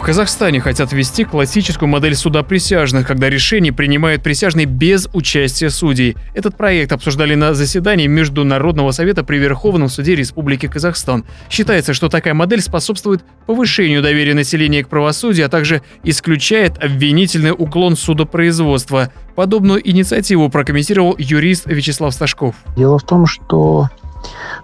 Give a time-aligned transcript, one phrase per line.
[0.00, 6.16] В Казахстане хотят ввести классическую модель суда присяжных, когда решение принимают присяжные без участия судей.
[6.32, 11.26] Этот проект обсуждали на заседании Международного совета при Верховном суде Республики Казахстан.
[11.50, 17.94] Считается, что такая модель способствует повышению доверия населения к правосудию, а также исключает обвинительный уклон
[17.94, 19.12] судопроизводства.
[19.36, 22.54] Подобную инициативу прокомментировал юрист Вячеслав Сташков.
[22.74, 23.90] Дело в том, что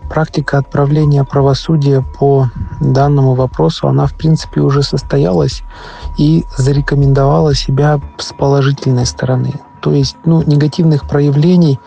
[0.08, 2.50] практика отправления правосудия по
[2.80, 5.62] данному вопросу, она в принципе уже состоялась
[6.16, 9.54] и зарекомендовала себя с положительной стороны.
[9.80, 11.78] То есть ну, негативных проявлений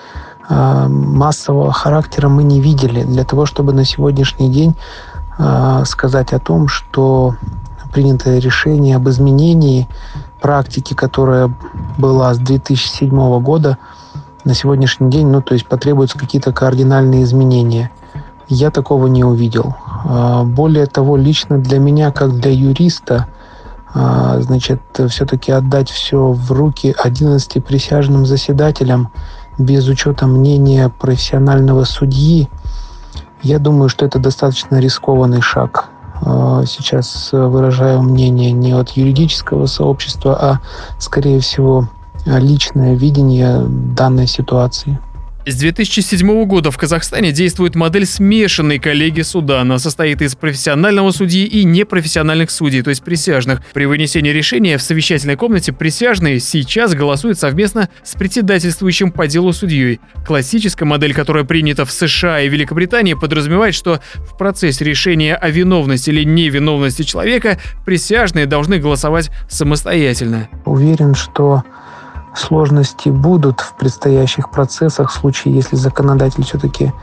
[0.48, 4.76] э, массового характера мы не видели для того, чтобы на сегодняшний день
[5.38, 7.36] э, сказать о том, что
[7.92, 9.88] принятое решение об изменении
[10.42, 11.54] практики, которая
[11.98, 13.78] была с 2007 года,
[14.46, 17.92] на сегодняшний день, ну, то есть потребуются какие-то кардинальные изменения.
[18.50, 19.76] Я такого не увидел.
[20.06, 23.28] А, более того, лично для меня, как для юриста,
[23.94, 29.12] а, значит, все-таки отдать все в руки 11 присяжным заседателям
[29.60, 32.50] без учета мнения профессионального судьи,
[33.44, 35.90] я думаю, что это достаточно рискованный шаг.
[36.22, 40.60] А, сейчас выражаю мнение не от юридического сообщества, а,
[40.98, 41.88] скорее всего,
[42.26, 45.00] личное видение данной ситуации.
[45.46, 49.62] С 2007 года в Казахстане действует модель смешанной коллегии суда.
[49.62, 53.62] Она состоит из профессионального судьи и непрофессиональных судей, то есть присяжных.
[53.74, 60.02] При вынесении решения в совещательной комнате присяжные сейчас голосуют совместно с председательствующим по делу судьей.
[60.26, 66.10] Классическая модель, которая принята в США и Великобритании, подразумевает, что в процессе решения о виновности
[66.10, 70.50] или невиновности человека присяжные должны голосовать самостоятельно.
[70.66, 71.64] Уверен, что
[72.34, 76.94] сложности будут в предстоящих процессах в случае, если законодатель все-таки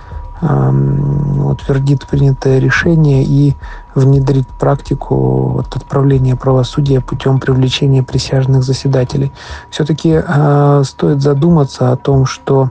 [0.40, 3.54] эм, утвердит принятое решение и
[3.94, 9.32] внедрит практику отправления правосудия путем привлечения присяжных заседателей.
[9.70, 12.70] Все-таки э, стоит задуматься о том, что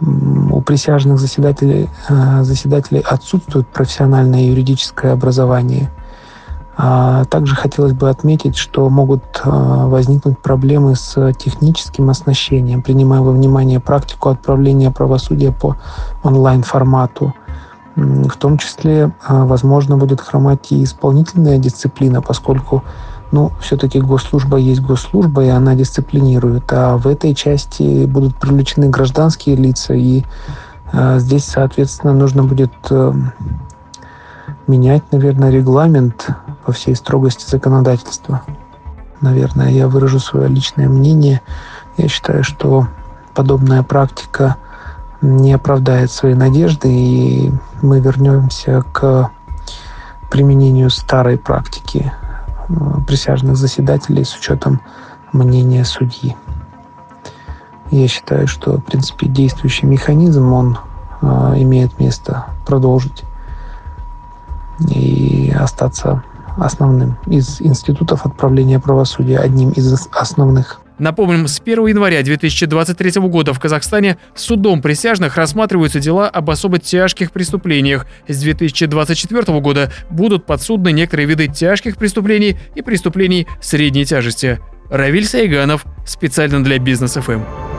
[0.00, 5.90] у присяжных заседателей, э, заседателей отсутствует профессиональное юридическое образование–
[6.76, 13.78] также хотелось бы отметить, что могут а, возникнуть проблемы с техническим оснащением, принимая во внимание
[13.78, 15.76] практику отправления правосудия по
[16.22, 17.34] онлайн-формату.
[17.94, 22.82] В том числе, а, возможно, будет хромать и исполнительная дисциплина, поскольку
[23.32, 26.72] ну, все-таки госслужба есть госслужба, и она дисциплинирует.
[26.72, 30.24] А в этой части будут привлечены гражданские лица, и
[31.16, 32.72] здесь, соответственно, нужно будет
[34.66, 36.28] менять, наверное, регламент
[36.64, 38.42] по всей строгости законодательства.
[39.20, 41.40] Наверное, я выражу свое личное мнение.
[41.96, 42.88] Я считаю, что
[43.34, 44.56] подобная практика
[45.20, 49.30] не оправдает свои надежды, и мы вернемся к
[50.30, 52.12] применению старой практики
[52.68, 52.74] э,
[53.06, 54.80] присяжных заседателей с учетом
[55.32, 56.36] мнения судьи.
[57.90, 60.78] Я считаю, что, в принципе, действующий механизм, он
[61.20, 61.26] э,
[61.58, 63.24] имеет место продолжить
[64.88, 66.24] и остаться
[66.58, 70.80] основным из институтов отправления правосудия, одним из основных.
[70.98, 77.32] Напомним, с 1 января 2023 года в Казахстане судом присяжных рассматриваются дела об особо тяжких
[77.32, 78.06] преступлениях.
[78.28, 84.60] С 2024 года будут подсудны некоторые виды тяжких преступлений и преступлений средней тяжести.
[84.90, 87.71] Равиль Сайганов, специально для Бизнес ФМ.